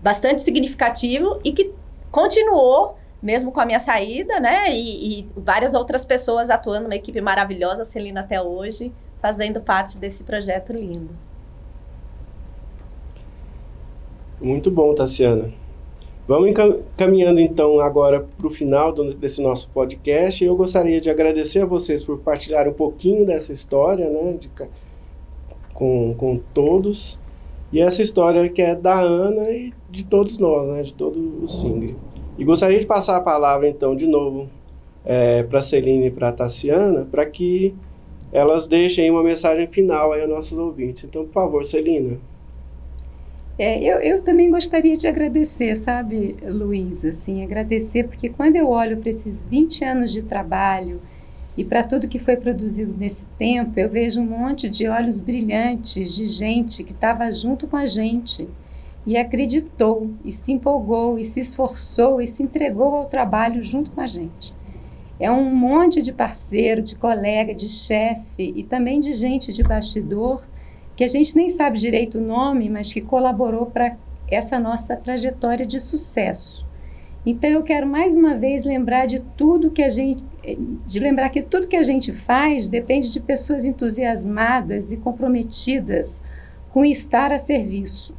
bastante 0.00 0.40
significativo 0.40 1.40
e 1.42 1.50
que 1.50 1.72
continuou 2.12 2.96
mesmo 3.22 3.52
com 3.52 3.60
a 3.60 3.66
minha 3.66 3.78
saída, 3.78 4.40
né? 4.40 4.74
E, 4.74 5.20
e, 5.20 5.28
várias 5.36 5.74
outras 5.74 6.04
pessoas 6.04 6.50
atuando, 6.50 6.86
uma 6.86 6.96
equipe 6.96 7.20
maravilhosa, 7.20 7.84
Celina 7.84 8.20
até 8.20 8.42
hoje, 8.42 8.92
fazendo 9.20 9.60
parte 9.60 9.96
desse 9.96 10.24
projeto 10.24 10.72
lindo. 10.72 11.10
Muito 14.40 14.70
bom, 14.70 14.92
Tassiana. 14.92 15.52
Vamos 16.26 16.52
caminhando 16.96 17.40
então 17.40 17.78
agora 17.80 18.26
para 18.36 18.46
o 18.46 18.50
final 18.50 18.92
do, 18.92 19.14
desse 19.14 19.40
nosso 19.40 19.68
podcast. 19.70 20.44
Eu 20.44 20.56
gostaria 20.56 21.00
de 21.00 21.10
agradecer 21.10 21.60
a 21.60 21.66
vocês 21.66 22.02
por 22.02 22.18
partilhar 22.18 22.68
um 22.68 22.72
pouquinho 22.72 23.24
dessa 23.24 23.52
história, 23.52 24.08
né? 24.08 24.36
De, 24.40 24.50
com, 25.72 26.14
com 26.16 26.40
todos. 26.52 27.20
E 27.72 27.80
essa 27.80 28.02
história 28.02 28.48
que 28.48 28.62
é 28.62 28.74
da 28.74 29.00
Ana 29.00 29.48
e 29.50 29.72
de 29.90 30.04
todos 30.04 30.38
nós, 30.38 30.66
né? 30.68 30.82
De 30.82 30.94
todo 30.94 31.44
o 31.44 31.48
Singre. 31.48 31.96
E 32.38 32.44
gostaria 32.44 32.78
de 32.78 32.86
passar 32.86 33.16
a 33.16 33.20
palavra, 33.20 33.68
então, 33.68 33.94
de 33.94 34.06
novo 34.06 34.48
é, 35.04 35.42
para 35.42 35.60
Celine 35.60 36.06
e 36.06 36.10
para 36.10 36.28
a 36.28 36.32
Tassiana, 36.32 37.06
para 37.10 37.26
que 37.26 37.74
elas 38.32 38.66
deixem 38.66 39.10
uma 39.10 39.22
mensagem 39.22 39.66
final 39.66 40.12
aí 40.12 40.22
aos 40.22 40.30
nossos 40.30 40.56
ouvintes. 40.56 41.04
Então, 41.04 41.24
por 41.24 41.32
favor, 41.32 41.64
Celina. 41.64 42.18
É, 43.58 43.78
eu, 43.82 43.98
eu 43.98 44.22
também 44.22 44.50
gostaria 44.50 44.96
de 44.96 45.06
agradecer, 45.06 45.76
sabe, 45.76 46.36
Luiz, 46.42 47.04
assim, 47.04 47.44
agradecer, 47.44 48.04
porque 48.04 48.30
quando 48.30 48.56
eu 48.56 48.68
olho 48.70 48.96
para 48.96 49.10
esses 49.10 49.46
20 49.46 49.84
anos 49.84 50.12
de 50.12 50.22
trabalho 50.22 51.02
e 51.56 51.62
para 51.62 51.84
tudo 51.84 52.08
que 52.08 52.18
foi 52.18 52.34
produzido 52.34 52.94
nesse 52.98 53.26
tempo, 53.38 53.78
eu 53.78 53.90
vejo 53.90 54.22
um 54.22 54.24
monte 54.24 54.70
de 54.70 54.88
olhos 54.88 55.20
brilhantes 55.20 56.16
de 56.16 56.24
gente 56.24 56.82
que 56.82 56.92
estava 56.92 57.30
junto 57.30 57.68
com 57.68 57.76
a 57.76 57.84
gente, 57.84 58.48
e 59.06 59.16
acreditou, 59.16 60.10
e 60.24 60.32
se 60.32 60.52
empolgou, 60.52 61.18
e 61.18 61.24
se 61.24 61.40
esforçou, 61.40 62.20
e 62.20 62.26
se 62.26 62.42
entregou 62.42 62.94
ao 62.94 63.06
trabalho 63.06 63.62
junto 63.62 63.90
com 63.90 64.00
a 64.00 64.06
gente. 64.06 64.54
É 65.18 65.30
um 65.30 65.54
monte 65.54 66.02
de 66.02 66.12
parceiro, 66.12 66.82
de 66.82 66.96
colega, 66.96 67.54
de 67.54 67.68
chefe 67.68 68.52
e 68.56 68.62
também 68.64 69.00
de 69.00 69.14
gente 69.14 69.52
de 69.52 69.62
bastidor 69.62 70.42
que 70.96 71.04
a 71.04 71.08
gente 71.08 71.34
nem 71.34 71.48
sabe 71.48 71.78
direito 71.78 72.18
o 72.18 72.20
nome, 72.20 72.68
mas 72.68 72.92
que 72.92 73.00
colaborou 73.00 73.66
para 73.66 73.96
essa 74.30 74.58
nossa 74.58 74.96
trajetória 74.96 75.66
de 75.66 75.80
sucesso. 75.80 76.66
Então 77.24 77.48
eu 77.48 77.62
quero 77.62 77.86
mais 77.86 78.16
uma 78.16 78.36
vez 78.36 78.64
lembrar 78.64 79.06
de 79.06 79.20
tudo 79.36 79.70
que 79.70 79.82
a 79.82 79.88
gente 79.88 80.24
de 80.86 80.98
lembrar 80.98 81.28
que 81.28 81.40
tudo 81.40 81.68
que 81.68 81.76
a 81.76 81.82
gente 81.82 82.12
faz 82.12 82.66
depende 82.66 83.12
de 83.12 83.20
pessoas 83.20 83.64
entusiasmadas 83.64 84.90
e 84.90 84.96
comprometidas 84.96 86.20
com 86.72 86.84
estar 86.84 87.30
a 87.30 87.38
serviço. 87.38 88.12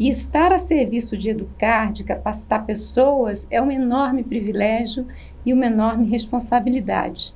E 0.00 0.08
estar 0.08 0.50
a 0.50 0.56
serviço 0.56 1.14
de 1.14 1.28
educar, 1.28 1.92
de 1.92 2.04
capacitar 2.04 2.64
pessoas, 2.64 3.46
é 3.50 3.60
um 3.60 3.70
enorme 3.70 4.24
privilégio 4.24 5.06
e 5.44 5.52
uma 5.52 5.66
enorme 5.66 6.08
responsabilidade. 6.08 7.34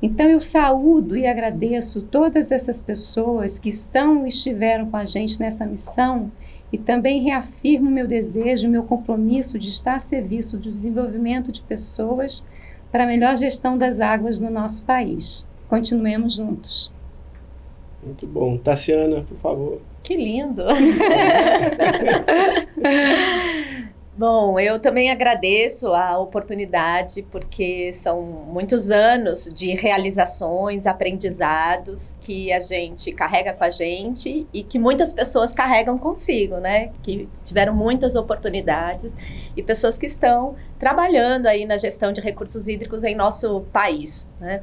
Então 0.00 0.24
eu 0.24 0.40
saúdo 0.40 1.14
e 1.14 1.26
agradeço 1.26 2.00
todas 2.00 2.50
essas 2.50 2.80
pessoas 2.80 3.58
que 3.58 3.68
estão 3.68 4.24
e 4.24 4.30
estiveram 4.30 4.90
com 4.90 4.96
a 4.96 5.04
gente 5.04 5.38
nessa 5.38 5.66
missão 5.66 6.32
e 6.72 6.78
também 6.78 7.22
reafirmo 7.22 7.90
meu 7.90 8.08
desejo, 8.08 8.66
meu 8.66 8.84
compromisso 8.84 9.58
de 9.58 9.68
estar 9.68 9.96
a 9.96 10.00
serviço 10.00 10.56
do 10.56 10.70
desenvolvimento 10.70 11.52
de 11.52 11.60
pessoas 11.60 12.42
para 12.90 13.04
a 13.04 13.06
melhor 13.06 13.36
gestão 13.36 13.76
das 13.76 14.00
águas 14.00 14.40
no 14.40 14.48
nosso 14.48 14.82
país. 14.84 15.44
Continuemos 15.68 16.36
juntos. 16.36 16.95
Muito 18.06 18.26
bom. 18.26 18.56
Tassiana, 18.56 19.22
por 19.22 19.36
favor. 19.38 19.80
Que 20.02 20.16
lindo! 20.16 20.62
Bom, 24.18 24.58
eu 24.58 24.80
também 24.80 25.10
agradeço 25.10 25.88
a 25.88 26.16
oportunidade, 26.16 27.22
porque 27.30 27.92
são 27.92 28.22
muitos 28.22 28.90
anos 28.90 29.44
de 29.44 29.74
realizações, 29.74 30.86
aprendizados 30.86 32.16
que 32.22 32.50
a 32.50 32.60
gente 32.60 33.12
carrega 33.12 33.52
com 33.52 33.62
a 33.62 33.68
gente 33.68 34.46
e 34.54 34.62
que 34.62 34.78
muitas 34.78 35.12
pessoas 35.12 35.52
carregam 35.52 35.98
consigo, 35.98 36.56
né? 36.56 36.92
Que 37.02 37.28
tiveram 37.44 37.74
muitas 37.74 38.16
oportunidades 38.16 39.12
e 39.54 39.62
pessoas 39.62 39.98
que 39.98 40.06
estão 40.06 40.56
trabalhando 40.78 41.44
aí 41.44 41.66
na 41.66 41.76
gestão 41.76 42.10
de 42.10 42.22
recursos 42.22 42.66
hídricos 42.68 43.04
em 43.04 43.14
nosso 43.14 43.66
país, 43.70 44.26
né? 44.40 44.62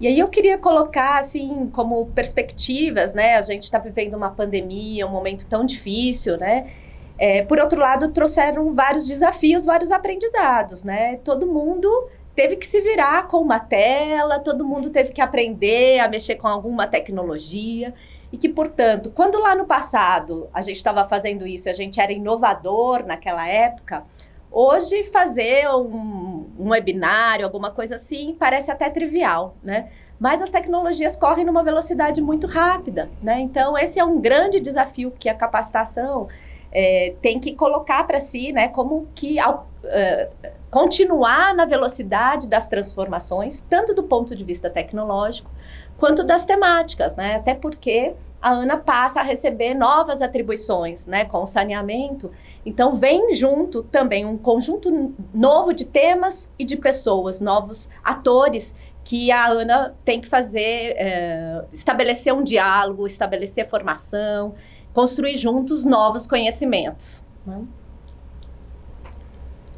E 0.00 0.06
aí 0.06 0.18
eu 0.18 0.28
queria 0.28 0.56
colocar, 0.56 1.18
assim, 1.18 1.68
como 1.74 2.06
perspectivas, 2.06 3.12
né? 3.12 3.36
A 3.36 3.42
gente 3.42 3.64
está 3.64 3.78
vivendo 3.78 4.14
uma 4.14 4.30
pandemia, 4.30 5.06
um 5.06 5.10
momento 5.10 5.46
tão 5.46 5.66
difícil, 5.66 6.38
né? 6.38 6.72
É, 7.18 7.42
por 7.42 7.60
outro 7.60 7.78
lado, 7.78 8.10
trouxeram 8.10 8.74
vários 8.74 9.06
desafios, 9.06 9.66
vários 9.66 9.92
aprendizados, 9.92 10.82
né? 10.82 11.16
Todo 11.18 11.46
mundo 11.46 12.08
teve 12.34 12.56
que 12.56 12.66
se 12.66 12.80
virar 12.80 13.28
com 13.28 13.36
uma 13.42 13.60
tela, 13.60 14.40
todo 14.40 14.64
mundo 14.66 14.88
teve 14.88 15.12
que 15.12 15.20
aprender 15.20 15.98
a 15.98 16.08
mexer 16.08 16.36
com 16.36 16.48
alguma 16.48 16.86
tecnologia. 16.86 17.92
E 18.32 18.38
que, 18.38 18.48
portanto, 18.48 19.10
quando 19.10 19.38
lá 19.38 19.54
no 19.54 19.66
passado 19.66 20.48
a 20.54 20.62
gente 20.62 20.76
estava 20.76 21.06
fazendo 21.06 21.46
isso, 21.46 21.68
a 21.68 21.74
gente 21.74 22.00
era 22.00 22.12
inovador 22.12 23.04
naquela 23.04 23.46
época, 23.46 24.04
hoje 24.50 25.04
fazer 25.04 25.68
um, 25.68 26.46
um 26.58 26.70
webinário, 26.70 27.44
alguma 27.44 27.70
coisa 27.70 27.96
assim, 27.96 28.36
parece 28.38 28.70
até 28.70 28.90
trivial, 28.90 29.56
né? 29.62 29.90
Mas 30.18 30.42
as 30.42 30.50
tecnologias 30.50 31.16
correm 31.16 31.46
numa 31.46 31.62
velocidade 31.62 32.20
muito 32.20 32.46
rápida, 32.46 33.08
né? 33.22 33.40
Então, 33.40 33.78
esse 33.78 33.98
é 33.98 34.04
um 34.04 34.20
grande 34.20 34.60
desafio 34.60 35.10
que 35.10 35.28
a 35.28 35.34
capacitação 35.34 36.28
é, 36.72 37.14
tem 37.20 37.40
que 37.40 37.54
colocar 37.54 38.06
para 38.06 38.20
si, 38.20 38.52
né? 38.52 38.68
Como 38.68 39.08
que 39.14 39.38
ao, 39.38 39.68
uh, 39.84 40.50
continuar 40.70 41.54
na 41.54 41.64
velocidade 41.64 42.46
das 42.46 42.68
transformações, 42.68 43.60
tanto 43.68 43.94
do 43.94 44.04
ponto 44.04 44.36
de 44.36 44.44
vista 44.44 44.70
tecnológico, 44.70 45.50
quanto 45.98 46.22
das 46.22 46.44
temáticas, 46.44 47.16
né? 47.16 47.36
Até 47.36 47.54
porque 47.54 48.14
a 48.40 48.52
ANA 48.52 48.78
passa 48.78 49.20
a 49.20 49.22
receber 49.22 49.74
novas 49.74 50.22
atribuições, 50.22 51.06
né, 51.06 51.26
com 51.26 51.42
o 51.42 51.46
saneamento. 51.46 52.30
Então 52.64 52.94
vem 52.94 53.34
junto 53.34 53.82
também 53.82 54.24
um 54.24 54.38
conjunto 54.38 55.14
novo 55.34 55.74
de 55.74 55.84
temas 55.84 56.50
e 56.58 56.64
de 56.64 56.76
pessoas, 56.76 57.38
novos 57.38 57.90
atores 58.02 58.74
que 59.04 59.30
a 59.30 59.46
ANA 59.50 59.94
tem 60.04 60.20
que 60.20 60.28
fazer, 60.28 60.94
é, 60.96 61.64
estabelecer 61.72 62.32
um 62.32 62.42
diálogo, 62.42 63.06
estabelecer 63.06 63.68
formação, 63.68 64.54
construir 64.92 65.36
juntos 65.36 65.84
novos 65.84 66.26
conhecimentos. 66.26 67.22
Né? 67.46 67.62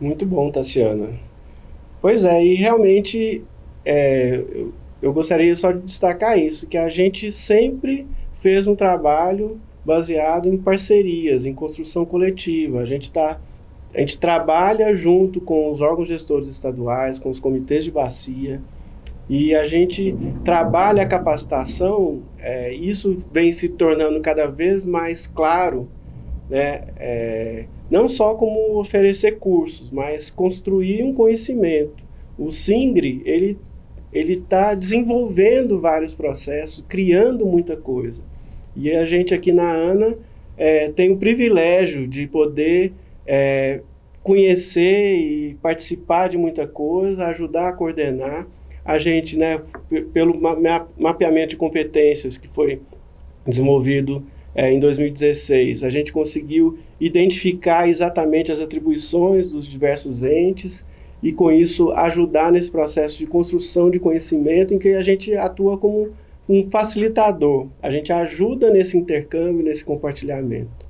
Muito 0.00 0.26
bom, 0.26 0.50
Tassiana. 0.50 1.10
Pois 2.00 2.24
é, 2.24 2.44
e 2.44 2.54
realmente 2.54 3.44
é, 3.84 4.42
eu, 4.52 4.72
eu 5.00 5.12
gostaria 5.12 5.54
só 5.54 5.72
de 5.72 5.80
destacar 5.80 6.38
isso, 6.38 6.66
que 6.66 6.76
a 6.76 6.88
gente 6.88 7.30
sempre 7.30 8.06
fez 8.40 8.66
um 8.66 8.74
trabalho 8.74 9.60
baseado 9.84 10.48
em 10.48 10.56
parcerias, 10.56 11.46
em 11.46 11.54
construção 11.54 12.04
coletiva. 12.04 12.80
A 12.80 12.84
gente 12.84 13.10
tá, 13.10 13.40
a 13.94 14.00
gente 14.00 14.18
trabalha 14.18 14.94
junto 14.94 15.40
com 15.40 15.70
os 15.70 15.80
órgãos 15.80 16.08
gestores 16.08 16.48
estaduais, 16.48 17.18
com 17.18 17.30
os 17.30 17.40
comitês 17.40 17.84
de 17.84 17.90
bacia, 17.90 18.60
e 19.34 19.54
a 19.54 19.66
gente 19.66 20.14
trabalha 20.44 21.04
a 21.04 21.06
capacitação. 21.06 22.20
É, 22.38 22.70
isso 22.74 23.16
vem 23.32 23.50
se 23.50 23.66
tornando 23.66 24.20
cada 24.20 24.46
vez 24.46 24.84
mais 24.84 25.26
claro, 25.26 25.88
né? 26.50 26.82
É, 26.98 27.64
não 27.90 28.06
só 28.08 28.34
como 28.34 28.78
oferecer 28.78 29.38
cursos, 29.38 29.90
mas 29.90 30.30
construir 30.30 31.02
um 31.02 31.14
conhecimento. 31.14 32.04
O 32.38 32.50
Singre 32.50 33.22
ele 33.24 33.56
ele 34.12 34.34
está 34.34 34.74
desenvolvendo 34.74 35.80
vários 35.80 36.14
processos, 36.14 36.84
criando 36.86 37.46
muita 37.46 37.74
coisa. 37.74 38.22
E 38.76 38.92
a 38.92 39.06
gente 39.06 39.32
aqui 39.32 39.50
na 39.50 39.72
ANA 39.72 40.14
é, 40.58 40.90
tem 40.90 41.10
o 41.10 41.16
privilégio 41.16 42.06
de 42.06 42.26
poder 42.26 42.92
é, 43.26 43.80
conhecer 44.22 45.16
e 45.16 45.54
participar 45.62 46.28
de 46.28 46.36
muita 46.36 46.66
coisa, 46.66 47.28
ajudar 47.28 47.68
a 47.68 47.72
coordenar. 47.72 48.46
A 48.84 48.98
gente, 48.98 49.36
né, 49.36 49.60
pelo 50.12 50.38
mapeamento 50.98 51.50
de 51.50 51.56
competências 51.56 52.36
que 52.36 52.48
foi 52.48 52.80
desenvolvido 53.46 54.24
é, 54.54 54.72
em 54.72 54.78
2016, 54.78 55.82
a 55.82 55.90
gente 55.90 56.12
conseguiu 56.12 56.78
identificar 57.00 57.88
exatamente 57.88 58.52
as 58.52 58.60
atribuições 58.60 59.50
dos 59.50 59.66
diversos 59.66 60.22
entes 60.22 60.84
e, 61.22 61.32
com 61.32 61.50
isso, 61.50 61.90
ajudar 61.92 62.52
nesse 62.52 62.70
processo 62.70 63.18
de 63.18 63.26
construção 63.26 63.90
de 63.90 63.98
conhecimento 63.98 64.74
em 64.74 64.78
que 64.78 64.90
a 64.90 65.02
gente 65.02 65.34
atua 65.34 65.78
como 65.78 66.10
um 66.48 66.68
facilitador. 66.70 67.68
A 67.80 67.90
gente 67.90 68.12
ajuda 68.12 68.70
nesse 68.70 68.98
intercâmbio, 68.98 69.64
nesse 69.64 69.84
compartilhamento. 69.84 70.86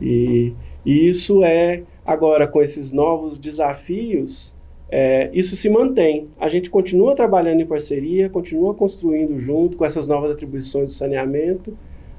E, 0.00 0.52
e 0.84 1.08
isso 1.08 1.42
é, 1.42 1.82
agora, 2.04 2.46
com 2.46 2.62
esses 2.62 2.92
novos 2.92 3.38
desafios, 3.38 4.54
é, 4.90 5.30
isso 5.32 5.54
se 5.54 5.68
mantém. 5.68 6.28
A 6.38 6.48
gente 6.48 6.68
continua 6.68 7.14
trabalhando 7.14 7.60
em 7.60 7.66
parceria, 7.66 8.28
continua 8.28 8.74
construindo 8.74 9.38
junto 9.38 9.76
com 9.76 9.84
essas 9.84 10.08
novas 10.08 10.32
atribuições 10.32 10.86
do 10.86 10.92
saneamento. 10.92 11.76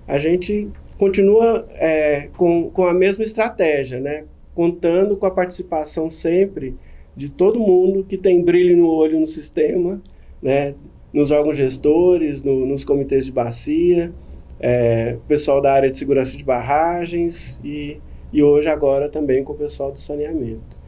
A 0.07 0.17
gente 0.17 0.69
continua 0.97 1.67
é, 1.73 2.29
com, 2.37 2.69
com 2.69 2.85
a 2.85 2.93
mesma 2.93 3.23
estratégia, 3.23 3.99
né? 3.99 4.23
contando 4.55 5.17
com 5.17 5.25
a 5.25 5.31
participação 5.31 6.09
sempre 6.09 6.75
de 7.15 7.29
todo 7.29 7.59
mundo 7.59 8.03
que 8.03 8.17
tem 8.17 8.41
brilho 8.41 8.77
no 8.77 8.87
olho 8.87 9.19
no 9.19 9.27
sistema, 9.27 10.01
né? 10.41 10.73
nos 11.13 11.29
órgãos 11.29 11.57
gestores, 11.57 12.41
no, 12.41 12.65
nos 12.65 12.85
comitês 12.85 13.25
de 13.25 13.33
bacia, 13.33 14.13
é, 14.59 15.17
pessoal 15.27 15.59
da 15.59 15.73
área 15.73 15.91
de 15.91 15.97
segurança 15.97 16.37
de 16.37 16.43
barragens 16.43 17.59
e, 17.65 17.99
e 18.31 18.41
hoje 18.41 18.69
agora 18.69 19.09
também 19.09 19.43
com 19.43 19.51
o 19.51 19.57
pessoal 19.57 19.91
do 19.91 19.99
saneamento. 19.99 20.80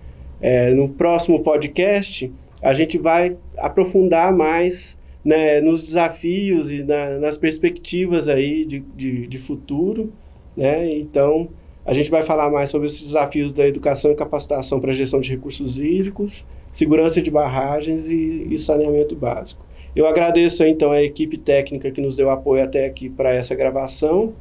É, 0.44 0.70
no 0.72 0.90
próximo 0.90 1.40
podcast 1.42 2.30
a 2.62 2.74
gente 2.74 2.98
vai 2.98 3.38
aprofundar 3.58 4.36
mais 4.36 5.00
né, 5.24 5.62
nos 5.62 5.82
desafios 5.82 6.70
e 6.70 6.84
na, 6.84 7.18
nas 7.18 7.38
perspectivas 7.38 8.28
aí 8.28 8.66
de, 8.66 8.82
de, 8.94 9.26
de 9.26 9.38
futuro, 9.38 10.12
né? 10.56 10.90
Então 10.90 11.48
a 11.86 11.94
gente 11.94 12.12
vai 12.12 12.24
falar 12.24 12.50
mais 12.50 12.70
sobre 12.70 12.88
esses 12.88 13.08
desafios 13.08 13.54
da 13.54 13.66
educação 13.66 14.12
e 14.12 14.16
capacitação 14.16 14.82
para 14.82 14.92
gestão 14.92 15.22
de 15.22 15.30
recursos 15.30 15.80
hídricos, 15.80 16.46
segurança 16.74 17.22
de 17.22 17.32
barragens 17.32 18.10
e, 18.10 18.48
e 18.52 18.60
saneamento 18.60 19.16
básico. 19.16 19.66
Eu 19.96 20.06
agradeço 20.08 20.66
então 20.66 20.92
a 20.92 21.02
equipe 21.02 21.38
técnica 21.38 21.90
que 21.90 22.02
nos 22.02 22.18
deu 22.18 22.30
apoio 22.30 22.66
até 22.66 22.86
aqui 22.86 23.10
para 23.10 23.34
essa 23.34 23.56
gravação 23.56 24.34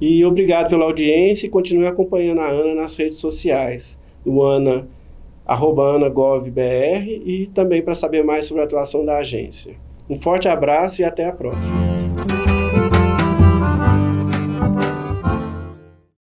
e 0.00 0.24
obrigado 0.24 0.68
pela 0.68 0.84
audiência 0.84 1.46
e 1.46 1.50
continue 1.50 1.86
acompanhando 1.86 2.40
a 2.40 2.48
Ana 2.48 2.74
nas 2.74 2.96
redes 2.96 3.18
sociais, 3.18 3.96
do 4.24 4.42
Ana, 4.42 4.78
arroba 4.78 5.03
AnaGovBR 5.46 7.22
e 7.24 7.50
também 7.54 7.82
para 7.82 7.94
saber 7.94 8.24
mais 8.24 8.46
sobre 8.46 8.62
a 8.62 8.66
atuação 8.66 9.04
da 9.04 9.18
agência. 9.18 9.74
Um 10.08 10.16
forte 10.16 10.48
abraço 10.48 11.00
e 11.00 11.04
até 11.04 11.26
a 11.26 11.32
próxima. 11.32 11.93